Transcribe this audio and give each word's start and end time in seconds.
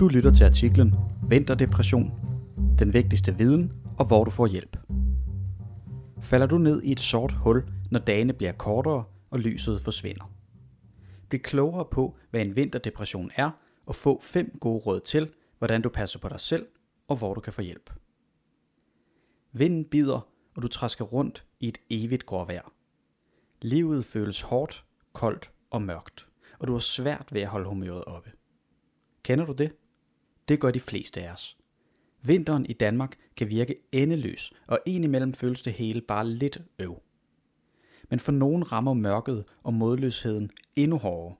Du 0.00 0.08
lytter 0.08 0.32
til 0.32 0.44
artiklen 0.44 0.94
Vinterdepression. 1.28 2.12
Den 2.78 2.92
vigtigste 2.92 3.36
viden 3.36 3.72
og 3.98 4.06
hvor 4.06 4.24
du 4.24 4.30
får 4.30 4.46
hjælp. 4.46 4.76
Falder 6.20 6.46
du 6.46 6.58
ned 6.58 6.82
i 6.82 6.92
et 6.92 7.00
sort 7.00 7.32
hul, 7.32 7.64
når 7.90 7.98
dagene 7.98 8.32
bliver 8.32 8.52
kortere 8.52 9.04
og 9.30 9.38
lyset 9.38 9.80
forsvinder? 9.80 10.32
Bliv 11.28 11.40
klogere 11.40 11.84
på, 11.84 12.16
hvad 12.30 12.40
en 12.40 12.56
vinterdepression 12.56 13.30
er, 13.36 13.50
og 13.86 13.94
få 13.94 14.20
fem 14.22 14.58
gode 14.60 14.78
råd 14.78 15.00
til, 15.00 15.30
hvordan 15.58 15.82
du 15.82 15.88
passer 15.88 16.18
på 16.18 16.28
dig 16.28 16.40
selv 16.40 16.66
og 17.08 17.16
hvor 17.16 17.34
du 17.34 17.40
kan 17.40 17.52
få 17.52 17.62
hjælp. 17.62 17.90
Vinden 19.52 19.84
bider, 19.84 20.28
og 20.56 20.62
du 20.62 20.68
træsker 20.68 21.04
rundt 21.04 21.44
i 21.60 21.68
et 21.68 21.78
evigt 21.90 22.26
gråvejr. 22.26 22.72
Livet 23.62 24.04
føles 24.04 24.40
hårdt, 24.42 24.84
koldt 25.12 25.50
og 25.70 25.82
mørkt, 25.82 26.28
og 26.58 26.66
du 26.66 26.72
har 26.72 26.80
svært 26.80 27.28
ved 27.32 27.40
at 27.40 27.48
holde 27.48 27.68
humøret 27.68 28.04
oppe. 28.04 28.32
Kender 29.22 29.46
du 29.46 29.52
det? 29.52 29.72
Det 30.48 30.60
gør 30.60 30.70
de 30.70 30.80
fleste 30.80 31.22
af 31.22 31.32
os. 31.32 31.58
Vinteren 32.22 32.66
i 32.66 32.72
Danmark 32.72 33.18
kan 33.36 33.48
virke 33.48 33.76
endeløs, 33.92 34.52
og 34.66 34.80
indimellem 34.86 35.34
føles 35.34 35.62
det 35.62 35.72
hele 35.72 36.00
bare 36.00 36.28
lidt 36.28 36.58
øv. 36.78 37.02
Men 38.10 38.20
for 38.20 38.32
nogen 38.32 38.72
rammer 38.72 38.94
mørket 38.94 39.44
og 39.62 39.74
modløsheden 39.74 40.50
endnu 40.76 40.98
hårdere. 40.98 41.36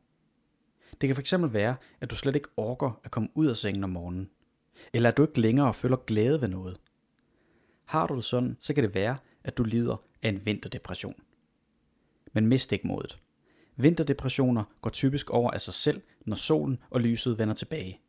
Det 1.00 1.08
kan 1.08 1.16
fx 1.16 1.34
være, 1.38 1.76
at 2.00 2.10
du 2.10 2.16
slet 2.16 2.36
ikke 2.36 2.48
orker 2.56 3.00
at 3.04 3.10
komme 3.10 3.28
ud 3.34 3.46
af 3.46 3.56
sengen 3.56 3.84
om 3.84 3.90
morgenen, 3.90 4.30
eller 4.92 5.10
at 5.10 5.16
du 5.16 5.22
ikke 5.22 5.40
længere 5.40 5.74
føler 5.74 5.96
glæde 5.96 6.40
ved 6.40 6.48
noget. 6.48 6.80
Har 7.84 8.06
du 8.06 8.16
det 8.16 8.24
sådan, 8.24 8.56
så 8.60 8.74
kan 8.74 8.84
det 8.84 8.94
være, 8.94 9.16
at 9.44 9.58
du 9.58 9.62
lider 9.62 9.96
af 10.22 10.28
en 10.28 10.46
vinterdepression. 10.46 11.14
Men 12.32 12.46
mist 12.46 12.72
ikke 12.72 12.86
modet. 12.86 13.18
Vinterdepressioner 13.80 14.64
går 14.80 14.90
typisk 14.90 15.30
over 15.30 15.50
af 15.50 15.60
sig 15.60 15.74
selv, 15.74 16.02
når 16.26 16.36
solen 16.36 16.78
og 16.90 17.00
lyset 17.00 17.38
vender 17.38 17.54
tilbage. 17.54 18.00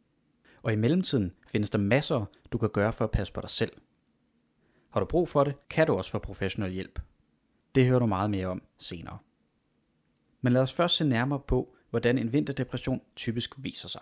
Og 0.61 0.73
i 0.73 0.75
mellemtiden 0.75 1.31
findes 1.47 1.69
der 1.69 1.77
masser, 1.77 2.25
du 2.51 2.57
kan 2.57 2.69
gøre 2.69 2.93
for 2.93 3.05
at 3.05 3.11
passe 3.11 3.33
på 3.33 3.41
dig 3.41 3.49
selv. 3.49 3.71
Har 4.89 4.99
du 4.99 5.05
brug 5.05 5.29
for 5.29 5.43
det, 5.43 5.69
kan 5.69 5.87
du 5.87 5.93
også 5.93 6.11
få 6.11 6.19
professionel 6.19 6.71
hjælp. 6.71 6.99
Det 7.75 7.85
hører 7.85 7.99
du 7.99 8.05
meget 8.05 8.29
mere 8.29 8.47
om 8.47 8.61
senere. 8.77 9.17
Men 10.41 10.53
lad 10.53 10.61
os 10.61 10.73
først 10.73 10.95
se 10.95 11.05
nærmere 11.05 11.39
på, 11.39 11.75
hvordan 11.89 12.17
en 12.17 12.33
vinterdepression 12.33 13.01
typisk 13.15 13.55
viser 13.57 13.87
sig. 13.87 14.01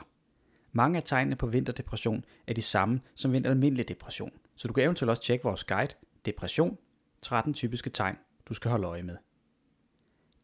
Mange 0.72 0.98
af 0.98 1.04
tegnene 1.04 1.36
på 1.36 1.48
vinterdepression 1.48 2.26
er 2.48 2.54
de 2.54 2.62
samme 2.62 3.02
som 3.16 3.31
ved 3.31 3.40
en 3.40 3.46
almindelig 3.46 3.88
depression, 3.88 4.31
så 4.56 4.68
du 4.68 4.74
kan 4.74 4.84
eventuelt 4.84 5.09
også 5.09 5.24
tjekke 5.24 5.44
vores 5.44 5.64
guide 5.64 5.94
Depression, 6.26 6.78
13 7.22 7.54
typiske 7.54 7.90
tegn, 7.90 8.18
du 8.46 8.54
skal 8.54 8.72
holde 8.72 8.88
øje 8.88 9.04
med. 9.04 9.18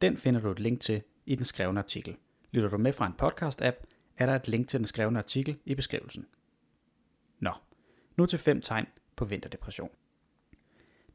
Den 0.02 0.18
finder 0.18 0.42
du 0.42 0.52
et 0.52 0.60
link 0.60 0.82
til 0.82 1.04
i 1.26 1.36
den 1.36 1.46
skrevne 1.46 1.80
artikel. 1.80 2.18
Lytter 2.52 2.70
du 2.70 2.78
med 2.78 2.94
fra 2.94 3.08
en 3.08 3.14
podcast-app, 3.22 3.86
er 4.18 4.26
der 4.26 4.36
et 4.36 4.48
link 4.48 4.70
til 4.70 4.80
den 4.80 4.88
skrevne 4.88 5.20
artikel 5.20 5.58
i 5.66 5.76
beskrivelsen. 5.76 6.26
Nå, 7.40 7.52
nu 8.18 8.26
til 8.26 8.40
fem 8.40 8.62
tegn 8.62 8.88
på 9.16 9.26
vinterdepression. 9.26 9.90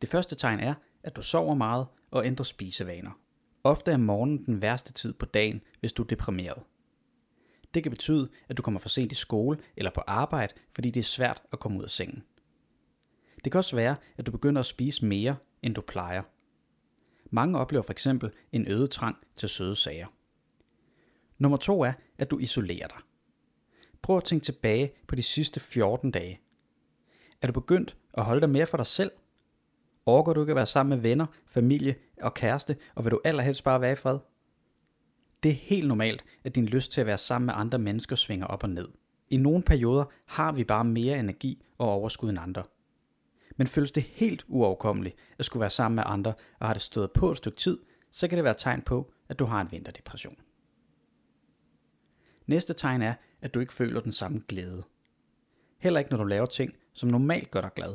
Det 0.01 0.09
første 0.09 0.37
tegn 0.37 0.61
er, 0.61 0.75
at 1.03 1.17
du 1.17 1.23
sover 1.23 1.55
meget 1.55 1.87
og 2.11 2.27
ændrer 2.27 2.45
spisevaner. 2.45 3.21
Ofte 3.65 3.91
er 3.91 3.97
morgenen 3.97 4.47
den 4.47 4.63
værste 4.63 4.93
tid 4.93 5.13
på 5.13 5.27
dagen, 5.27 5.61
hvis 5.81 5.93
du 5.93 6.03
er 6.03 6.07
deprimeret. 6.07 6.63
Det 7.75 7.83
kan 7.83 7.91
betyde, 7.91 8.29
at 8.49 8.57
du 8.57 8.63
kommer 8.63 8.81
for 8.81 8.89
sent 8.89 9.13
i 9.13 9.15
skole 9.15 9.59
eller 9.77 9.91
på 9.95 10.01
arbejde, 10.07 10.55
fordi 10.73 10.91
det 10.91 11.01
er 11.01 11.05
svært 11.05 11.43
at 11.53 11.61
komme 11.61 11.79
ud 11.79 11.85
af 11.85 11.91
sengen. 11.91 12.25
Det 13.45 13.53
kan 13.53 13.59
også 13.59 13.77
være, 13.77 13.97
at 14.17 14.27
du 14.27 14.31
begynder 14.31 14.61
at 14.61 14.67
spise 14.67 15.05
mere, 15.05 15.37
end 15.63 15.75
du 15.75 15.81
plejer. 15.81 16.23
Mange 17.31 17.59
oplever 17.59 17.83
for 17.83 17.93
eksempel 17.93 18.31
en 18.53 18.69
øget 18.69 18.91
trang 18.91 19.17
til 19.35 19.49
søde 19.49 19.77
sager. 19.77 20.07
Nummer 21.39 21.59
to 21.59 21.83
er, 21.83 21.93
at 22.19 22.31
du 22.31 22.39
isolerer 22.39 22.89
dig. 22.89 22.99
Prøv 24.03 24.17
at 24.17 24.25
tænke 24.25 24.45
tilbage 24.45 24.93
på 25.09 25.15
de 25.15 25.23
sidste 25.23 25.61
14 25.61 26.11
dage. 26.11 26.41
Er 27.43 27.47
du 27.47 27.53
begyndt 27.53 27.97
at 28.15 28.25
holde 28.25 28.41
dig 28.41 28.51
mere 28.51 28.67
for 28.67 28.77
dig 28.77 28.87
selv? 28.87 29.11
Overgår 30.07 30.33
du 30.33 30.41
ikke 30.41 30.51
at 30.51 30.57
være 30.57 30.67
sammen 30.67 30.97
med 30.97 31.03
venner, 31.03 31.27
familie 31.47 31.95
og 32.23 32.35
kæreste, 32.35 32.77
og 32.95 33.05
vil 33.05 33.11
du 33.11 33.21
allerhelst 33.25 33.65
bare 33.65 33.81
være 33.81 33.93
i 33.93 33.97
fred? 33.97 34.19
Det 35.43 35.49
er 35.51 35.55
helt 35.55 35.89
normalt, 35.89 36.25
at 36.45 36.55
din 36.55 36.67
lyst 36.67 36.93
til 36.93 37.01
at 37.01 37.07
være 37.07 37.19
sammen 37.19 37.47
med 37.47 37.55
andre 37.57 37.79
mennesker 37.79 38.17
svinger 38.17 38.47
op 38.47 38.63
og 38.63 38.71
ned. 38.71 38.89
I 39.31 39.37
nogle 39.37 39.63
perioder 39.63 40.05
har 40.27 40.53
vi 40.53 40.65
bare 40.65 40.85
mere 40.85 41.19
energi 41.19 41.65
og 41.79 41.89
overskud 41.89 42.31
end 42.31 42.39
andre. 42.39 42.63
Men 43.59 43.67
føles 43.67 43.93
det 43.93 44.03
helt 44.03 44.45
uoverkommeligt 44.49 45.17
at 45.39 45.45
skulle 45.45 45.61
være 45.61 45.71
sammen 45.71 45.97
med 45.97 46.03
andre, 46.07 46.35
og 46.59 46.67
har 46.67 46.75
det 46.75 46.83
stået 46.83 47.13
på 47.13 47.31
et 47.31 47.37
stykke 47.37 47.59
tid, 47.59 47.79
så 48.11 48.29
kan 48.29 48.39
det 48.39 48.45
være 48.45 48.55
tegn 48.59 48.83
på, 48.83 49.13
at 49.29 49.39
du 49.39 49.45
har 49.45 49.61
en 49.61 49.73
vinterdepression. 49.73 50.37
Næste 52.47 52.75
tegn 52.75 53.03
er, 53.03 53.15
at 53.41 53.55
du 53.55 53.61
ikke 53.61 53.73
føler 53.73 54.01
den 54.01 54.13
samme 54.13 54.43
glæde. 54.49 54.85
Heller 55.79 56.01
ikke 56.01 56.11
når 56.11 56.19
du 56.19 56.25
laver 56.25 56.47
ting, 56.47 56.73
som 56.93 57.09
normalt 57.09 57.51
gør 57.51 57.61
dig 57.61 57.71
glad. 57.77 57.95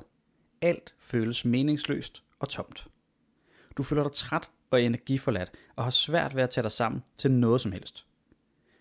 Alt 0.62 0.96
føles 1.00 1.46
meningsløst 1.46 2.24
og 2.40 2.50
tomt. 2.50 2.88
Du 3.78 3.84
føler 3.84 4.04
dig 4.04 4.12
træt 4.12 4.52
og 4.72 4.82
energiforladt 4.82 5.52
og 5.76 5.84
har 5.84 5.92
svært 5.92 6.36
ved 6.36 6.44
at 6.44 6.50
tage 6.50 6.64
dig 6.64 6.72
sammen 6.72 7.04
til 7.18 7.32
noget 7.32 7.62
som 7.62 7.72
helst. 7.72 8.08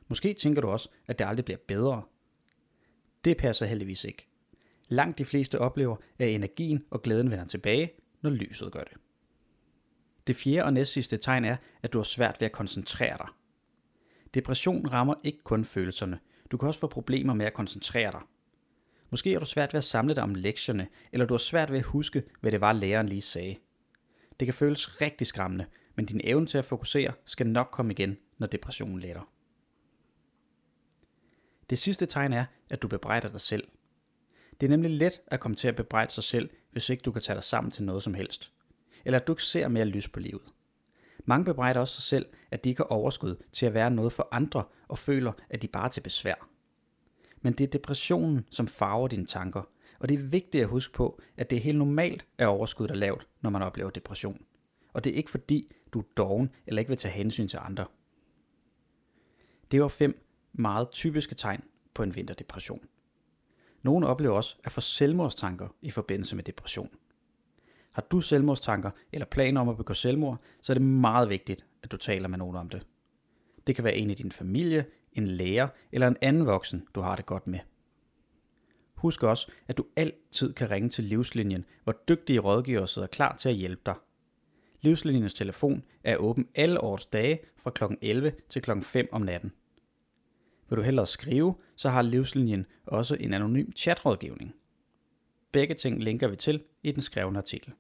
Måske 0.09 0.35
tænker 0.35 0.63
du 0.63 0.69
også, 0.69 0.89
at 1.07 1.19
det 1.19 1.25
aldrig 1.25 1.45
bliver 1.45 1.59
bedre. 1.69 2.03
Det 3.25 3.37
passer 3.37 3.67
heldigvis 3.67 4.05
ikke. 4.05 4.32
Langt 4.93 5.19
de 5.19 5.25
fleste 5.25 5.59
oplever, 5.59 5.97
at 6.19 6.29
energien 6.29 6.85
og 6.91 7.03
glæden 7.03 7.31
vender 7.31 7.45
tilbage, 7.45 7.93
når 8.21 8.31
lyset 8.31 8.73
gør 8.73 8.85
det. 8.85 8.93
Det 10.27 10.37
fjerde 10.37 10.65
og 10.65 10.73
næstsidste 10.73 11.17
tegn 11.17 11.45
er, 11.45 11.57
at 11.83 11.93
du 11.93 11.99
har 11.99 12.05
svært 12.05 12.41
ved 12.41 12.47
at 12.47 12.53
koncentrere 12.53 13.19
dig. 13.19 13.29
Depression 14.35 14.87
rammer 14.87 15.15
ikke 15.25 15.39
kun 15.45 15.65
følelserne. 15.65 16.19
Du 16.51 16.57
kan 16.57 16.67
også 16.67 16.81
få 16.81 16.87
problemer 16.87 17.35
med 17.35 17.47
at 17.47 17.53
koncentrere 17.53 18.13
dig. 18.13 18.21
Måske 19.11 19.33
har 19.33 19.41
du 19.41 19.47
svært 19.47 19.73
ved 19.73 19.79
at 19.79 19.85
samle 19.85 20.15
dig 20.15 20.23
om 20.23 20.35
lektierne, 20.35 20.89
eller 21.13 21.27
du 21.27 21.35
har 21.35 21.39
svært 21.39 21.71
ved 21.73 21.79
at 21.79 21.85
huske, 21.85 22.23
hvad 22.41 22.53
det 22.53 22.61
var, 22.61 22.73
læreren 22.73 23.09
lige 23.09 23.23
sagde. 23.23 23.57
Det 24.41 24.47
kan 24.47 24.55
føles 24.55 25.01
rigtig 25.01 25.27
skræmmende, 25.27 25.67
men 25.95 26.07
din 26.07 26.21
evne 26.25 26.47
til 26.47 26.59
at 26.59 26.65
fokusere 26.65 27.13
skal 27.25 27.47
nok 27.47 27.69
komme 27.73 27.93
igen, 27.93 28.19
når 28.39 28.47
depressionen 28.47 29.01
letter. 29.01 29.33
Det 31.71 31.79
sidste 31.79 32.07
tegn 32.07 32.33
er, 32.33 32.45
at 32.71 32.83
du 32.83 32.89
bebrejder 32.89 33.29
dig 33.29 33.41
selv. 33.41 33.69
Det 34.63 34.67
er 34.67 34.71
nemlig 34.71 34.91
let 34.91 35.21
at 35.27 35.41
komme 35.41 35.55
til 35.55 35.69
at 35.69 35.77
bebrejde 35.77 36.13
sig 36.13 36.25
selv, 36.25 36.51
hvis 36.71 36.91
ikke 36.91 37.03
du 37.03 37.13
kan 37.13 37.23
tage 37.23 37.35
dig 37.35 37.45
sammen 37.45 37.71
til 37.71 37.85
noget 37.85 38.03
som 38.03 38.15
helst. 38.15 38.53
Eller 39.05 39.19
at 39.19 39.27
du 39.27 39.33
ikke 39.33 39.43
ser 39.43 39.69
mere 39.69 39.85
lys 39.85 40.09
på 40.09 40.21
livet. 40.21 40.43
Mange 41.25 41.45
bebrejder 41.45 41.81
også 41.81 41.95
sig 41.95 42.03
selv, 42.03 42.27
at 42.51 42.65
de 42.65 42.69
ikke 42.69 42.81
har 42.81 42.85
overskud 42.85 43.37
til 43.53 43.67
at 43.67 43.75
være 43.75 43.91
noget 43.91 44.13
for 44.13 44.29
andre 44.33 44.65
og 44.89 44.99
føler, 44.99 45.33
at 45.51 45.63
de 45.63 45.69
bare 45.69 45.85
er 45.85 45.89
til 45.89 46.01
besvær. 46.01 46.49
Men 47.41 47.53
det 47.53 47.65
er 47.65 47.71
depressionen, 47.71 48.47
som 48.51 48.67
farver 48.67 49.09
dine 49.09 49.27
tanker, 49.27 49.63
og 49.99 50.09
det 50.09 50.15
er 50.15 50.23
vigtigt 50.23 50.63
at 50.63 50.69
huske 50.69 50.95
på, 50.95 51.21
at 51.37 51.51
det 51.51 51.57
er 51.57 51.61
helt 51.61 51.79
normalt, 51.79 52.27
at 52.39 52.47
overskuddet 52.47 52.95
er 52.95 52.99
lavt, 52.99 53.29
når 53.41 53.51
man 53.51 53.63
oplever 53.63 53.91
depression. 53.91 54.45
Og 54.93 55.05
det 55.05 55.13
er 55.13 55.17
ikke 55.17 55.31
fordi, 55.31 55.73
du 55.93 55.99
er 55.99 56.05
doven 56.17 56.51
eller 56.67 56.81
ikke 56.81 56.89
vil 56.89 56.99
tage 56.99 57.15
hensyn 57.15 57.49
til 57.49 57.59
andre. 57.63 57.85
Det 59.71 59.83
var 59.83 59.89
fem 59.89 60.27
meget 60.53 60.91
typiske 60.91 61.35
tegn 61.35 61.65
på 61.95 62.03
en 62.03 62.15
vinterdepression. 62.15 62.89
Nogle 63.83 64.07
oplever 64.07 64.35
også 64.35 64.57
at 64.65 64.73
få 64.73 64.81
selvmordstanker 64.81 65.69
i 65.83 65.91
forbindelse 65.91 66.37
med 66.37 66.45
depression. 66.45 66.91
Har 67.93 68.03
du 68.03 68.21
selvmordstanker 68.21 68.91
eller 69.13 69.27
planer 69.27 69.61
om 69.61 69.69
at 69.69 69.77
begå 69.77 69.95
selvmord, 69.95 70.39
så 70.61 70.73
er 70.73 70.75
det 70.75 70.83
meget 70.83 71.29
vigtigt, 71.29 71.67
at 71.83 71.93
du 71.93 71.97
taler 71.97 72.29
med 72.29 72.39
nogen 72.39 72.57
om 72.57 72.69
det. 72.69 72.87
Det 73.67 73.75
kan 73.75 73.85
være 73.85 73.97
en 73.97 74.11
i 74.11 74.15
din 74.15 74.33
familie, 74.33 74.85
en 75.13 75.27
lærer 75.27 75.69
eller 75.93 76.09
en 76.09 76.17
anden 76.21 76.47
voksen, 76.47 76.87
du 76.95 77.01
har 77.01 77.17
det 77.17 77.27
godt 77.27 77.47
med. 77.47 77.59
Husk 78.95 79.23
også, 79.23 79.51
at 79.69 79.77
du 79.77 79.87
altid 79.97 80.53
kan 80.53 80.71
ringe 80.71 80.89
til 80.89 81.05
Livslinjen, 81.05 81.65
hvor 81.85 81.95
dygtige 82.09 82.39
rådgivere 82.39 82.89
sidder 82.89 83.09
klar 83.09 83.35
til 83.35 83.49
at 83.49 83.55
hjælpe 83.55 83.83
dig. 83.87 83.95
Livslinjens 84.81 85.35
telefon 85.35 85.83
er 86.05 86.17
åben 86.17 86.49
alle 86.55 86.81
årets 86.81 87.07
dage 87.07 87.41
fra 87.57 87.71
kl. 87.71 87.85
11 88.01 88.33
til 88.49 88.63
kl. 88.63 88.71
5 88.83 89.09
om 89.13 89.23
natten. 89.23 89.53
Vil 90.73 90.77
du 90.77 90.83
hellere 90.83 91.07
skrive, 91.07 91.55
så 91.77 91.89
har 91.89 92.03
Livslinjen 92.03 92.67
også 92.87 93.17
en 93.21 93.35
anonym 93.35 93.73
chatrådgivning. 93.77 94.55
Begge 95.53 95.75
ting 95.75 96.03
linker 96.03 96.29
vi 96.29 96.37
til 96.37 96.63
i 96.83 96.93
den 96.93 97.03
skrevne 97.03 97.39
artikel. 97.39 97.73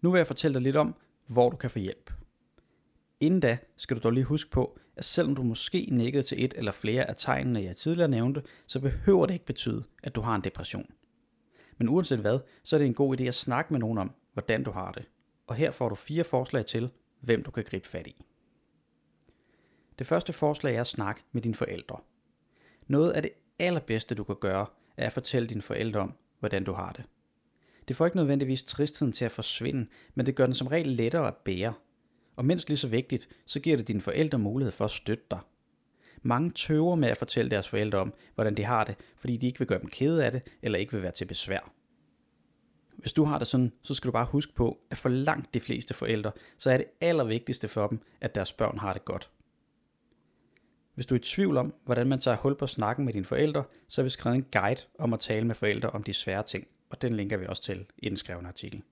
Nu 0.00 0.10
vil 0.10 0.18
jeg 0.18 0.26
fortælle 0.26 0.54
dig 0.54 0.62
lidt 0.62 0.76
om, 0.76 0.94
hvor 1.26 1.50
du 1.50 1.56
kan 1.56 1.70
få 1.70 1.78
hjælp. 1.78 2.12
Inden 3.20 3.40
da 3.40 3.58
skal 3.76 3.96
du 3.96 4.02
dog 4.02 4.12
lige 4.12 4.24
huske 4.24 4.50
på, 4.50 4.78
at 4.96 5.04
selvom 5.04 5.34
du 5.34 5.42
måske 5.42 5.88
nikkede 5.90 6.22
til 6.22 6.44
et 6.44 6.54
eller 6.56 6.72
flere 6.72 7.08
af 7.08 7.16
tegnene, 7.16 7.62
jeg 7.62 7.76
tidligere 7.76 8.10
nævnte, 8.10 8.42
så 8.66 8.80
behøver 8.80 9.26
det 9.26 9.34
ikke 9.34 9.46
betyde, 9.46 9.84
at 10.02 10.14
du 10.14 10.20
har 10.20 10.34
en 10.34 10.44
depression. 10.44 10.90
Men 11.78 11.88
uanset 11.88 12.18
hvad, 12.18 12.38
så 12.62 12.76
er 12.76 12.78
det 12.78 12.86
en 12.86 12.94
god 12.94 13.20
idé 13.20 13.24
at 13.24 13.34
snakke 13.34 13.72
med 13.72 13.80
nogen 13.80 13.98
om, 13.98 14.14
hvordan 14.32 14.64
du 14.64 14.70
har 14.70 14.92
det. 14.92 15.08
Og 15.46 15.54
her 15.54 15.70
får 15.70 15.88
du 15.88 15.94
fire 15.94 16.24
forslag 16.24 16.66
til, 16.66 16.90
hvem 17.20 17.42
du 17.42 17.50
kan 17.50 17.64
gribe 17.64 17.88
fat 17.88 18.06
i. 18.06 18.22
Det 19.98 20.06
første 20.06 20.32
forslag 20.32 20.76
er 20.76 20.80
at 20.80 20.86
snakke 20.86 21.22
med 21.32 21.42
dine 21.42 21.54
forældre. 21.54 22.00
Noget 22.86 23.12
af 23.12 23.22
det 23.22 23.30
allerbedste, 23.58 24.14
du 24.14 24.24
kan 24.24 24.36
gøre, 24.40 24.66
er 24.96 25.06
at 25.06 25.12
fortælle 25.12 25.48
dine 25.48 25.62
forældre 25.62 26.00
om, 26.00 26.14
hvordan 26.38 26.64
du 26.64 26.72
har 26.72 26.92
det. 26.92 27.04
Det 27.88 27.96
får 27.96 28.06
ikke 28.06 28.16
nødvendigvis 28.16 28.64
tristheden 28.64 29.12
til 29.12 29.24
at 29.24 29.32
forsvinde, 29.32 29.86
men 30.14 30.26
det 30.26 30.34
gør 30.34 30.46
den 30.46 30.54
som 30.54 30.66
regel 30.66 30.88
lettere 30.88 31.28
at 31.28 31.36
bære. 31.36 31.74
Og 32.36 32.44
mindst 32.44 32.68
lige 32.68 32.78
så 32.78 32.88
vigtigt, 32.88 33.28
så 33.46 33.60
giver 33.60 33.76
det 33.76 33.88
dine 33.88 34.00
forældre 34.00 34.38
mulighed 34.38 34.72
for 34.72 34.84
at 34.84 34.90
støtte 34.90 35.24
dig. 35.30 35.40
Mange 36.22 36.50
tøver 36.50 36.94
med 36.94 37.08
at 37.08 37.16
fortælle 37.16 37.50
deres 37.50 37.68
forældre 37.68 37.98
om, 37.98 38.14
hvordan 38.34 38.56
de 38.56 38.64
har 38.64 38.84
det, 38.84 38.94
fordi 39.16 39.36
de 39.36 39.46
ikke 39.46 39.58
vil 39.58 39.68
gøre 39.68 39.80
dem 39.80 39.88
kede 39.88 40.24
af 40.24 40.32
det, 40.32 40.42
eller 40.62 40.78
ikke 40.78 40.92
vil 40.92 41.02
være 41.02 41.12
til 41.12 41.24
besvær. 41.24 41.72
Hvis 42.96 43.12
du 43.12 43.24
har 43.24 43.38
det 43.38 43.46
sådan, 43.46 43.72
så 43.82 43.94
skal 43.94 44.08
du 44.08 44.12
bare 44.12 44.26
huske 44.26 44.54
på, 44.54 44.78
at 44.90 44.96
for 44.96 45.08
langt 45.08 45.54
de 45.54 45.60
fleste 45.60 45.94
forældre, 45.94 46.32
så 46.58 46.70
er 46.70 46.76
det 46.76 46.86
allervigtigste 47.00 47.68
for 47.68 47.86
dem, 47.86 48.00
at 48.20 48.34
deres 48.34 48.52
børn 48.52 48.78
har 48.78 48.92
det 48.92 49.04
godt. 49.04 49.30
Hvis 50.96 51.06
du 51.06 51.14
er 51.14 51.18
i 51.18 51.22
tvivl 51.22 51.56
om, 51.56 51.74
hvordan 51.84 52.06
man 52.06 52.18
tager 52.18 52.36
hul 52.36 52.56
på 52.56 52.66
snakken 52.66 53.04
med 53.04 53.12
dine 53.12 53.24
forældre, 53.24 53.64
så 53.88 54.00
har 54.00 54.04
vi 54.04 54.10
skrevet 54.10 54.36
en 54.36 54.46
guide 54.52 54.80
om 54.98 55.12
at 55.12 55.20
tale 55.20 55.46
med 55.46 55.54
forældre 55.54 55.90
om 55.90 56.02
de 56.02 56.12
svære 56.12 56.42
ting, 56.42 56.66
og 56.90 57.02
den 57.02 57.16
linker 57.16 57.36
vi 57.36 57.46
også 57.46 57.62
til 57.62 57.86
i 57.98 58.08
den 58.08 58.16
skrevne 58.16 58.48
artikel. 58.48 58.82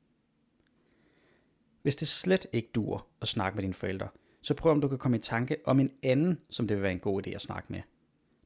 Hvis 1.83 1.97
det 1.97 2.09
slet 2.09 2.47
ikke 2.53 2.69
dur 2.75 3.07
at 3.21 3.29
snakke 3.29 3.57
med 3.57 3.63
dine 3.63 3.75
forældre, 3.75 4.09
så 4.43 4.55
prøv 4.55 4.73
om 4.73 4.81
du 4.81 4.89
kan 4.89 4.99
komme 4.99 5.17
i 5.17 5.21
tanke 5.21 5.57
om 5.65 5.81
en 5.81 5.91
anden, 6.03 6.41
som 6.51 6.69
det 6.69 6.77
vil 6.77 6.83
være 6.83 6.93
en 6.93 6.99
god 6.99 7.27
idé 7.27 7.31
at 7.31 7.41
snakke 7.41 7.73
med. 7.73 7.81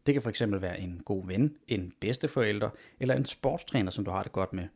Det 0.07 0.15
kan 0.15 0.23
fx 0.23 0.43
være 0.47 0.81
en 0.81 1.03
god 1.05 1.27
ven, 1.27 1.57
en 1.69 1.93
bedsteforælder 2.01 2.71
eller 3.01 3.15
en 3.15 3.25
sportstræner, 3.25 3.91
som 3.91 4.05
du 4.05 4.11
har 4.11 4.23
det 4.23 4.33
godt 4.33 4.53
med. 4.53 4.69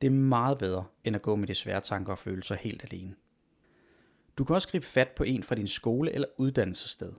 Det 0.00 0.06
er 0.06 0.10
meget 0.10 0.58
bedre, 0.58 0.84
end 1.04 1.16
at 1.16 1.22
gå 1.22 1.36
med 1.36 1.48
de 1.48 1.54
svære 1.54 1.80
tanker 1.80 2.12
og 2.12 2.18
følelser 2.18 2.54
helt 2.54 2.84
alene. 2.84 3.14
Du 4.38 4.44
kan 4.44 4.54
også 4.54 4.68
gribe 4.68 4.86
fat 4.86 5.08
på 5.08 5.24
en 5.24 5.42
fra 5.42 5.54
din 5.54 5.66
skole 5.66 6.12
eller 6.12 6.28
uddannelsessted. 6.36 7.12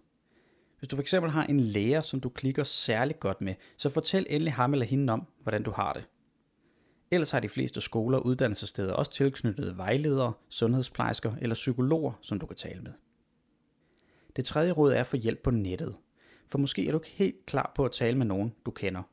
Hvis 0.79 0.89
du 0.89 0.97
fx 0.97 1.11
har 1.11 1.43
en 1.43 1.59
lærer, 1.59 2.01
som 2.01 2.19
du 2.19 2.29
klikker 2.29 2.63
særligt 2.63 3.19
godt 3.19 3.41
med, 3.41 3.55
så 3.77 3.89
fortæl 3.89 4.25
endelig 4.29 4.53
ham 4.53 4.73
eller 4.73 4.85
hende 4.85 5.13
om, 5.13 5.27
hvordan 5.43 5.63
du 5.63 5.71
har 5.71 5.93
det. 5.93 6.05
Ellers 7.11 7.31
har 7.31 7.39
de 7.39 7.49
fleste 7.49 7.81
skoler 7.81 8.17
og 8.17 8.25
uddannelsessteder 8.25 8.93
også 8.93 9.11
tilknyttede 9.11 9.77
vejledere, 9.77 10.33
sundhedsplejersker 10.49 11.33
eller 11.41 11.55
psykologer, 11.55 12.11
som 12.21 12.39
du 12.39 12.45
kan 12.45 12.55
tale 12.55 12.81
med. 12.81 12.93
Det 14.35 14.45
tredje 14.45 14.71
råd 14.71 14.93
er 14.93 14.99
at 14.99 15.07
få 15.07 15.17
hjælp 15.17 15.43
på 15.43 15.51
nettet. 15.51 15.95
For 16.47 16.57
måske 16.57 16.87
er 16.87 16.91
du 16.91 16.97
ikke 16.97 17.09
helt 17.09 17.45
klar 17.45 17.71
på 17.75 17.85
at 17.85 17.91
tale 17.91 18.17
med 18.17 18.25
nogen, 18.25 18.53
du 18.65 18.71
kender. 18.71 19.03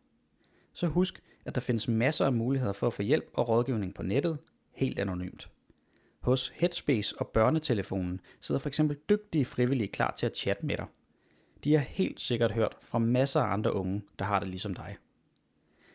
Så 0.72 0.86
husk, 0.86 1.22
at 1.44 1.54
der 1.54 1.60
findes 1.60 1.88
masser 1.88 2.26
af 2.26 2.32
muligheder 2.32 2.72
for 2.72 2.86
at 2.86 2.92
få 2.92 3.02
hjælp 3.02 3.30
og 3.34 3.48
rådgivning 3.48 3.94
på 3.94 4.02
nettet, 4.02 4.38
helt 4.72 4.98
anonymt. 4.98 5.50
Hos 6.20 6.48
Headspace 6.48 7.14
og 7.18 7.28
Børnetelefonen 7.28 8.20
sidder 8.40 8.58
for 8.58 8.68
eksempel 8.68 8.96
dygtige 9.08 9.44
frivillige 9.44 9.88
klar 9.88 10.14
til 10.18 10.26
at 10.26 10.36
chatte 10.36 10.66
med 10.66 10.76
dig. 10.76 10.86
De 11.64 11.72
har 11.72 11.80
helt 11.80 12.20
sikkert 12.20 12.52
hørt 12.52 12.76
fra 12.80 12.98
masser 12.98 13.40
af 13.40 13.52
andre 13.52 13.72
unge, 13.72 14.02
der 14.18 14.24
har 14.24 14.40
det 14.40 14.48
ligesom 14.48 14.74
dig. 14.74 14.96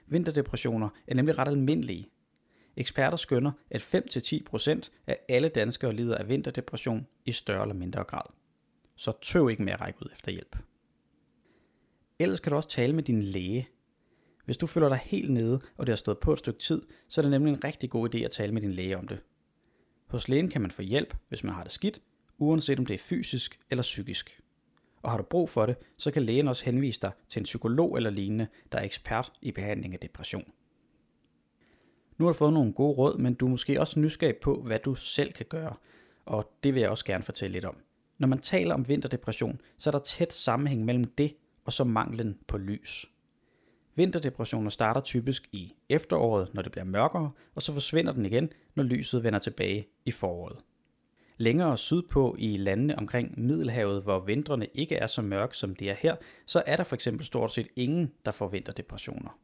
Vinterdepressioner 0.07 0.89
er 1.07 1.15
nemlig 1.15 1.37
ret 1.37 1.47
almindelige. 1.47 2.09
Eksperter 2.77 3.17
skønner, 3.17 3.51
at 3.71 3.81
5-10% 3.81 4.89
af 5.07 5.17
alle 5.29 5.49
danskere 5.49 5.93
lider 5.93 6.15
af 6.15 6.29
vinterdepression 6.29 7.07
i 7.25 7.31
større 7.31 7.61
eller 7.61 7.75
mindre 7.75 8.03
grad. 8.03 8.33
Så 8.95 9.11
tøv 9.21 9.49
ikke 9.49 9.63
med 9.63 9.73
at 9.73 9.81
række 9.81 9.99
ud 10.01 10.09
efter 10.13 10.31
hjælp. 10.31 10.57
Ellers 12.19 12.39
kan 12.39 12.51
du 12.51 12.55
også 12.55 12.69
tale 12.69 12.93
med 12.93 13.03
din 13.03 13.23
læge. 13.23 13.67
Hvis 14.45 14.57
du 14.57 14.67
føler 14.67 14.89
dig 14.89 14.99
helt 15.03 15.31
nede, 15.31 15.61
og 15.77 15.85
det 15.85 15.91
har 15.91 15.97
stået 15.97 16.19
på 16.19 16.33
et 16.33 16.39
stykke 16.39 16.59
tid, 16.59 16.81
så 17.07 17.21
er 17.21 17.23
det 17.23 17.31
nemlig 17.31 17.53
en 17.53 17.63
rigtig 17.63 17.89
god 17.89 18.15
idé 18.15 18.17
at 18.17 18.31
tale 18.31 18.53
med 18.53 18.61
din 18.61 18.73
læge 18.73 18.97
om 18.97 19.07
det. 19.07 19.23
Hos 20.07 20.27
lægen 20.27 20.49
kan 20.49 20.61
man 20.61 20.71
få 20.71 20.81
hjælp, 20.81 21.15
hvis 21.29 21.43
man 21.43 21.53
har 21.53 21.63
det 21.63 21.71
skidt, 21.71 22.01
uanset 22.37 22.79
om 22.79 22.85
det 22.85 22.93
er 22.93 22.99
fysisk 22.99 23.59
eller 23.69 23.81
psykisk. 23.81 24.41
Og 25.01 25.11
har 25.11 25.17
du 25.17 25.23
brug 25.23 25.49
for 25.49 25.65
det, 25.65 25.75
så 25.97 26.11
kan 26.11 26.23
lægen 26.23 26.47
også 26.47 26.65
henvise 26.65 27.01
dig 27.01 27.11
til 27.29 27.39
en 27.39 27.43
psykolog 27.43 27.97
eller 27.97 28.09
lignende, 28.09 28.47
der 28.71 28.77
er 28.77 28.83
ekspert 28.83 29.31
i 29.41 29.51
behandling 29.51 29.93
af 29.93 29.99
depression. 29.99 30.51
Nu 32.17 32.25
har 32.25 32.33
du 32.33 32.37
fået 32.37 32.53
nogle 32.53 32.73
gode 32.73 32.97
råd, 32.97 33.17
men 33.17 33.33
du 33.33 33.45
er 33.45 33.49
måske 33.49 33.79
også 33.79 33.99
nysgerrig 33.99 34.37
på, 34.37 34.61
hvad 34.61 34.79
du 34.79 34.95
selv 34.95 35.33
kan 35.33 35.45
gøre, 35.49 35.73
og 36.25 36.51
det 36.63 36.73
vil 36.73 36.81
jeg 36.81 36.89
også 36.89 37.05
gerne 37.05 37.23
fortælle 37.23 37.53
lidt 37.53 37.65
om. 37.65 37.77
Når 38.17 38.27
man 38.27 38.39
taler 38.39 38.73
om 38.73 38.87
vinterdepression, 38.87 39.61
så 39.77 39.89
er 39.89 39.91
der 39.91 39.99
tæt 39.99 40.33
sammenhæng 40.33 40.85
mellem 40.85 41.03
det 41.03 41.35
og 41.65 41.73
så 41.73 41.83
manglen 41.83 42.39
på 42.47 42.57
lys. 42.57 43.05
Vinterdepressioner 43.95 44.69
starter 44.69 45.01
typisk 45.01 45.49
i 45.51 45.75
efteråret, 45.89 46.53
når 46.53 46.61
det 46.61 46.71
bliver 46.71 46.85
mørkere, 46.85 47.31
og 47.55 47.61
så 47.61 47.73
forsvinder 47.73 48.13
den 48.13 48.25
igen, 48.25 48.49
når 48.75 48.83
lyset 48.83 49.23
vender 49.23 49.39
tilbage 49.39 49.87
i 50.05 50.11
foråret. 50.11 50.57
Længere 51.41 51.77
sydpå 51.77 52.35
i 52.39 52.57
landene 52.57 52.97
omkring 52.97 53.39
Middelhavet, 53.39 54.03
hvor 54.03 54.19
vintrene 54.19 54.67
ikke 54.73 54.95
er 54.95 55.07
så 55.07 55.21
mørke 55.21 55.57
som 55.57 55.75
det 55.75 55.89
er 55.89 55.93
her, 55.93 56.15
så 56.45 56.63
er 56.65 56.75
der 56.75 56.83
for 56.83 56.95
eksempel 56.95 57.25
stort 57.25 57.51
set 57.51 57.67
ingen, 57.75 58.11
der 58.25 58.31
får 58.31 58.47
vinterdepressioner. 58.47 59.39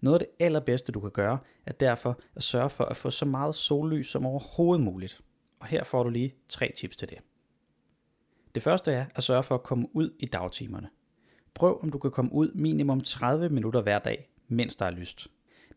Noget 0.00 0.20
af 0.20 0.26
det 0.26 0.44
allerbedste, 0.44 0.92
du 0.92 1.00
kan 1.00 1.10
gøre, 1.10 1.38
er 1.66 1.72
derfor 1.72 2.20
at 2.36 2.42
sørge 2.42 2.70
for 2.70 2.84
at 2.84 2.96
få 2.96 3.10
så 3.10 3.24
meget 3.24 3.54
sollys 3.54 4.06
som 4.06 4.26
overhovedet 4.26 4.84
muligt. 4.84 5.20
Og 5.60 5.66
her 5.66 5.84
får 5.84 6.02
du 6.02 6.10
lige 6.10 6.34
tre 6.48 6.72
tips 6.76 6.96
til 6.96 7.08
det. 7.08 7.18
Det 8.54 8.62
første 8.62 8.92
er 8.92 9.06
at 9.14 9.22
sørge 9.22 9.42
for 9.42 9.54
at 9.54 9.62
komme 9.62 9.88
ud 9.92 10.10
i 10.18 10.26
dagtimerne. 10.26 10.88
Prøv 11.54 11.80
om 11.82 11.90
du 11.90 11.98
kan 11.98 12.10
komme 12.10 12.32
ud 12.32 12.52
minimum 12.54 13.00
30 13.00 13.48
minutter 13.48 13.80
hver 13.82 13.98
dag, 13.98 14.30
mens 14.48 14.76
der 14.76 14.86
er 14.86 14.90
lyst. 14.90 15.28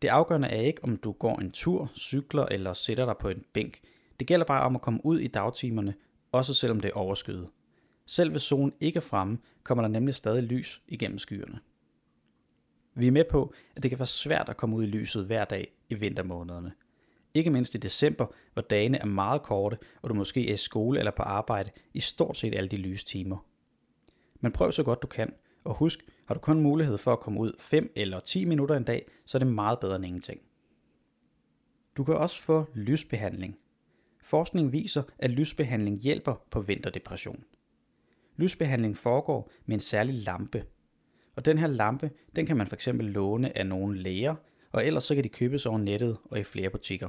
Det 0.02 0.08
afgørende 0.08 0.48
er 0.48 0.60
ikke, 0.60 0.84
om 0.84 0.96
du 0.96 1.12
går 1.12 1.38
en 1.38 1.50
tur, 1.50 1.90
cykler 1.94 2.46
eller 2.46 2.72
sætter 2.72 3.04
dig 3.04 3.14
på 3.20 3.28
en 3.28 3.44
bænk. 3.52 3.80
Det 4.20 4.26
gælder 4.26 4.46
bare 4.46 4.62
om 4.62 4.76
at 4.76 4.82
komme 4.82 5.00
ud 5.04 5.18
i 5.18 5.26
dagtimerne, 5.26 5.94
også 6.32 6.54
selvom 6.54 6.80
det 6.80 6.88
er 6.88 6.94
overskyet. 6.94 7.48
Selv 8.06 8.30
hvis 8.30 8.42
solen 8.42 8.72
ikke 8.80 8.96
er 8.96 9.00
fremme, 9.00 9.38
kommer 9.62 9.82
der 9.82 9.88
nemlig 9.88 10.14
stadig 10.14 10.42
lys 10.42 10.82
igennem 10.88 11.18
skyerne. 11.18 11.60
Vi 12.94 13.06
er 13.06 13.10
med 13.10 13.24
på, 13.30 13.54
at 13.76 13.82
det 13.82 13.90
kan 13.90 13.98
være 13.98 14.06
svært 14.06 14.48
at 14.48 14.56
komme 14.56 14.76
ud 14.76 14.82
i 14.82 14.86
lyset 14.86 15.26
hver 15.26 15.44
dag 15.44 15.72
i 15.88 15.94
vintermånederne. 15.94 16.72
Ikke 17.34 17.50
mindst 17.50 17.74
i 17.74 17.78
december, 17.78 18.26
hvor 18.52 18.62
dagene 18.62 18.98
er 18.98 19.04
meget 19.04 19.42
korte, 19.42 19.78
og 20.02 20.10
du 20.10 20.14
måske 20.14 20.48
er 20.48 20.54
i 20.54 20.56
skole 20.56 20.98
eller 20.98 21.12
på 21.16 21.22
arbejde 21.22 21.70
i 21.94 22.00
stort 22.00 22.36
set 22.36 22.54
alle 22.54 22.68
de 22.68 22.76
lyse 22.76 23.06
timer. 23.06 23.46
Men 24.40 24.52
prøv 24.52 24.72
så 24.72 24.82
godt 24.82 25.02
du 25.02 25.06
kan, 25.06 25.32
og 25.64 25.74
husk, 25.74 26.00
har 26.26 26.34
du 26.34 26.40
kun 26.40 26.60
mulighed 26.60 26.98
for 26.98 27.12
at 27.12 27.20
komme 27.20 27.40
ud 27.40 27.52
5 27.58 27.92
eller 27.96 28.20
10 28.20 28.44
minutter 28.44 28.76
en 28.76 28.84
dag, 28.84 29.06
så 29.26 29.38
er 29.38 29.44
det 29.44 29.52
meget 29.52 29.80
bedre 29.80 29.96
end 29.96 30.04
ingenting. 30.04 30.40
Du 31.96 32.04
kan 32.04 32.16
også 32.16 32.42
få 32.42 32.66
lysbehandling. 32.74 33.58
Forskning 34.22 34.72
viser, 34.72 35.02
at 35.18 35.30
lysbehandling 35.30 35.98
hjælper 35.98 36.34
på 36.50 36.60
vinterdepression. 36.60 37.44
Lysbehandling 38.36 38.96
foregår 38.96 39.50
med 39.66 39.74
en 39.74 39.80
særlig 39.80 40.14
lampe. 40.14 40.64
Og 41.36 41.44
den 41.44 41.58
her 41.58 41.66
lampe, 41.66 42.10
den 42.36 42.46
kan 42.46 42.56
man 42.56 42.66
fx 42.66 42.88
låne 42.92 43.58
af 43.58 43.66
nogle 43.66 43.98
læger, 43.98 44.34
og 44.72 44.86
ellers 44.86 45.04
så 45.04 45.14
kan 45.14 45.24
de 45.24 45.28
købes 45.28 45.66
over 45.66 45.78
nettet 45.78 46.18
og 46.24 46.38
i 46.38 46.44
flere 46.44 46.70
butikker. 46.70 47.08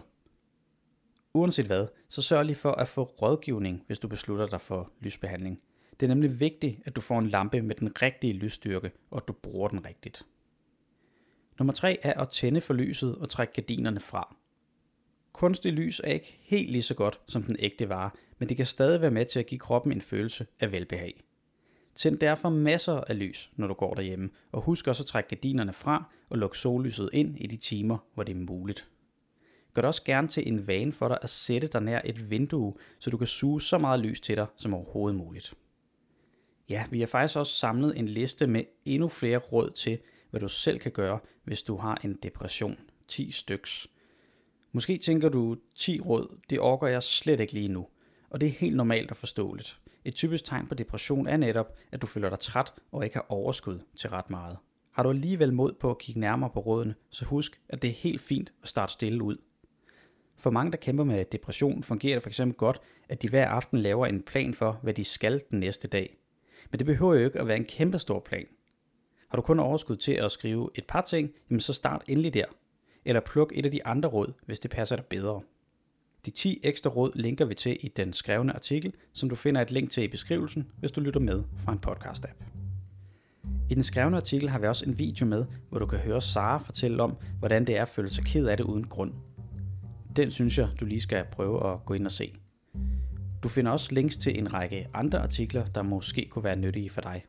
Uanset 1.33 1.65
hvad, 1.65 1.87
så 2.09 2.21
sørg 2.21 2.45
lige 2.45 2.55
for 2.55 2.71
at 2.71 2.87
få 2.87 3.03
rådgivning, 3.03 3.83
hvis 3.87 3.99
du 3.99 4.07
beslutter 4.07 4.47
dig 4.47 4.61
for 4.61 4.91
lysbehandling. 4.99 5.61
Det 5.99 6.05
er 6.05 6.07
nemlig 6.07 6.39
vigtigt, 6.39 6.79
at 6.85 6.95
du 6.95 7.01
får 7.01 7.19
en 7.19 7.27
lampe 7.27 7.61
med 7.61 7.75
den 7.75 8.01
rigtige 8.01 8.33
lysstyrke, 8.33 8.91
og 9.11 9.18
at 9.18 9.27
du 9.27 9.33
bruger 9.33 9.68
den 9.68 9.85
rigtigt. 9.85 10.25
Nummer 11.59 11.73
3 11.73 11.99
er 12.03 12.21
at 12.21 12.30
tænde 12.30 12.61
for 12.61 12.73
lyset 12.73 13.15
og 13.15 13.30
trække 13.30 13.53
gardinerne 13.53 13.99
fra. 13.99 14.35
Kunstig 15.33 15.73
lys 15.73 16.02
er 16.04 16.14
ikke 16.14 16.40
helt 16.42 16.71
lige 16.71 16.83
så 16.83 16.94
godt 16.94 17.19
som 17.28 17.44
den 17.44 17.56
ægte 17.59 17.90
vare, 17.90 18.09
men 18.40 18.50
det 18.50 18.57
kan 18.57 18.66
stadig 18.66 19.02
være 19.02 19.11
med 19.11 19.26
til 19.26 19.40
at 19.40 19.45
give 19.45 19.59
kroppen 19.59 19.92
en 19.92 20.02
følelse 20.02 20.45
af 20.59 20.71
velbehag. 20.71 21.23
Tænd 21.95 22.18
derfor 22.18 22.50
masser 22.50 22.94
af 22.94 23.19
lys, 23.19 23.52
når 23.56 23.68
du 23.68 23.73
går 23.73 23.94
derhjemme, 23.94 24.30
og 24.52 24.61
husk 24.61 24.88
også 24.88 25.04
at 25.04 25.07
trække 25.07 25.30
gardinerne 25.30 25.73
fra 25.73 26.04
og 26.30 26.38
lukke 26.38 26.57
sollyset 26.57 27.09
ind 27.14 27.38
i 27.38 27.47
de 27.47 27.57
timer, 27.57 27.97
hvor 28.14 28.23
det 28.23 28.35
er 28.35 28.40
muligt. 28.40 28.88
Gør 29.73 29.81
det 29.81 29.88
også 29.88 30.04
gerne 30.04 30.28
til 30.28 30.47
en 30.47 30.68
vane 30.68 30.94
for 30.94 31.07
dig 31.07 31.18
at 31.21 31.30
sætte 31.30 31.68
dig 31.68 31.81
nær 31.81 32.02
et 32.06 32.30
vindue, 32.30 32.73
så 33.00 33.09
du 33.09 33.18
kan 33.18 33.28
suge 33.28 33.61
så 33.61 33.78
meget 33.78 34.00
lys 34.00 34.21
til 34.21 34.35
dig 34.35 34.47
som 34.56 34.73
overhovedet 34.73 35.18
muligt. 35.18 35.54
Ja, 36.69 36.85
vi 36.92 37.00
har 37.00 37.07
faktisk 37.07 37.38
også 37.38 37.54
samlet 37.54 37.97
en 37.97 38.07
liste 38.07 38.47
med 38.47 38.64
endnu 38.85 39.07
flere 39.07 39.38
råd 39.38 39.69
til, 39.69 40.00
hvad 40.30 40.42
du 40.42 40.47
selv 40.47 40.80
kan 40.80 40.92
gøre, 40.92 41.19
hvis 41.44 41.64
du 41.64 41.78
har 41.78 42.02
en 42.04 42.19
depression. 42.23 42.80
10 43.07 43.31
styks. 43.31 43.88
Måske 44.71 44.97
tænker 44.97 45.30
du, 45.30 45.57
10 45.75 45.99
råd, 45.99 46.37
det 46.49 46.59
orker 46.59 46.87
jeg 46.87 47.04
slet 47.04 47.40
ikke 47.40 47.54
lige 47.54 47.68
nu. 47.68 47.87
Og 48.30 48.42
det 48.42 48.47
er 48.47 48.54
helt 48.54 48.75
normalt 48.75 49.11
og 49.11 49.18
forståeligt. 49.18 49.80
Et 50.06 50.16
typisk 50.16 50.45
tegn 50.45 50.68
på 50.68 50.75
depression 50.75 51.28
er 51.28 51.37
netop, 51.37 51.78
at 51.92 52.01
du 52.01 52.07
føler 52.07 52.30
dig 52.30 52.40
træt 52.40 52.73
og 52.92 53.04
ikke 53.04 53.16
har 53.16 53.25
overskud 53.30 53.80
til 53.95 54.09
ret 54.09 54.30
meget. 54.30 54.57
Har 54.92 55.04
du 55.04 55.09
alligevel 55.09 55.54
mod 55.54 55.73
på 55.73 55.90
at 55.90 55.97
kigge 55.97 56.21
nærmere 56.21 56.49
på 56.49 56.59
rådene, 56.59 56.95
så 57.09 57.25
husk, 57.25 57.61
at 57.69 57.81
det 57.81 57.90
er 57.90 57.94
helt 57.94 58.21
fint 58.21 58.54
at 58.63 58.69
starte 58.69 58.94
stille 58.94 59.23
ud. 59.23 59.37
For 60.37 60.49
mange, 60.49 60.71
der 60.71 60.78
kæmper 60.78 61.04
med 61.04 61.25
depression, 61.25 61.83
fungerer 61.83 62.19
det 62.19 62.33
fx 62.33 62.42
godt, 62.57 62.81
at 63.09 63.21
de 63.21 63.30
hver 63.30 63.47
aften 63.47 63.80
laver 63.80 64.06
en 64.06 64.21
plan 64.21 64.54
for, 64.54 64.80
hvad 64.83 64.94
de 64.94 65.04
skal 65.04 65.42
den 65.51 65.59
næste 65.59 65.87
dag. 65.87 66.18
Men 66.71 66.80
det 66.80 66.85
behøver 66.85 67.13
jo 67.13 67.25
ikke 67.25 67.40
at 67.40 67.47
være 67.47 67.57
en 67.57 67.66
kæmpe 67.66 67.99
stor 67.99 68.19
plan. 68.19 68.47
Har 69.30 69.35
du 69.35 69.42
kun 69.42 69.59
overskud 69.59 69.95
til 69.95 70.11
at 70.11 70.31
skrive 70.31 70.69
et 70.75 70.85
par 70.87 71.01
ting, 71.01 71.31
jamen 71.49 71.59
så 71.59 71.73
start 71.73 72.04
endelig 72.07 72.33
der. 72.33 72.45
Eller 73.05 73.21
pluk 73.21 73.51
et 73.55 73.65
af 73.65 73.71
de 73.71 73.85
andre 73.85 74.09
råd, 74.09 74.33
hvis 74.45 74.59
det 74.59 74.71
passer 74.71 74.95
dig 74.95 75.05
bedre. 75.05 75.41
De 76.25 76.31
10 76.31 76.59
ekstra 76.63 76.89
råd 76.89 77.11
linker 77.15 77.45
vi 77.45 77.55
til 77.55 77.77
i 77.81 77.87
den 77.87 78.13
skrevne 78.13 78.53
artikel, 78.53 78.93
som 79.13 79.29
du 79.29 79.35
finder 79.35 79.61
et 79.61 79.71
link 79.71 79.91
til 79.91 80.03
i 80.03 80.07
beskrivelsen, 80.07 80.71
hvis 80.79 80.91
du 80.91 81.01
lytter 81.01 81.19
med 81.19 81.43
fra 81.57 81.71
en 81.71 81.79
podcast-app. 81.87 82.43
I 83.69 83.75
den 83.75 83.83
skrevne 83.83 84.17
artikel 84.17 84.49
har 84.49 84.59
vi 84.59 84.67
også 84.67 84.85
en 84.85 84.99
video 84.99 85.25
med, 85.25 85.45
hvor 85.69 85.79
du 85.79 85.85
kan 85.85 85.99
høre 85.99 86.21
Sara 86.21 86.57
fortælle 86.57 87.03
om, 87.03 87.17
hvordan 87.39 87.67
det 87.67 87.77
er 87.77 87.81
at 87.81 87.89
føle 87.89 88.09
sig 88.09 88.25
ked 88.25 88.47
af 88.47 88.57
det 88.57 88.63
uden 88.63 88.87
grund. 88.87 89.13
Den 90.15 90.31
synes 90.31 90.57
jeg, 90.57 90.69
du 90.79 90.85
lige 90.85 91.01
skal 91.01 91.25
prøve 91.31 91.71
at 91.73 91.85
gå 91.85 91.93
ind 91.93 92.05
og 92.05 92.11
se. 92.11 92.33
Du 93.43 93.47
finder 93.47 93.71
også 93.71 93.93
links 93.93 94.17
til 94.17 94.39
en 94.39 94.53
række 94.53 94.87
andre 94.93 95.19
artikler, 95.19 95.65
der 95.65 95.81
måske 95.81 96.27
kunne 96.31 96.43
være 96.43 96.55
nyttige 96.55 96.89
for 96.89 97.01
dig. 97.01 97.25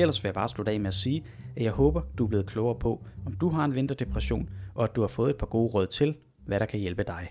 Ellers 0.00 0.22
vil 0.22 0.28
jeg 0.28 0.34
bare 0.34 0.48
slutte 0.48 0.72
af 0.72 0.80
med 0.80 0.88
at 0.88 0.94
sige, 0.94 1.24
at 1.56 1.62
jeg 1.62 1.72
håber, 1.72 2.00
du 2.18 2.24
er 2.24 2.28
blevet 2.28 2.46
klogere 2.46 2.78
på, 2.78 3.04
om 3.26 3.32
du 3.32 3.48
har 3.48 3.64
en 3.64 3.74
vinterdepression, 3.74 4.48
og 4.74 4.84
at 4.84 4.96
du 4.96 5.00
har 5.00 5.08
fået 5.08 5.30
et 5.30 5.36
par 5.36 5.46
gode 5.46 5.70
råd 5.74 5.86
til, 5.86 6.16
hvad 6.46 6.60
der 6.60 6.66
kan 6.66 6.80
hjælpe 6.80 7.02
dig. 7.02 7.28